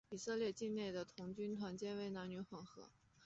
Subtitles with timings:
[0.09, 2.89] 以色列境内的童军团皆为男女混合。